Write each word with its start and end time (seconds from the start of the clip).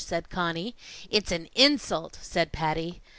said 0.03 0.31
Conny. 0.31 0.75
"It's 1.11 1.31
an 1.31 1.47
insult!" 1.53 2.17
said 2.23 2.51
Patty. 2.51 3.03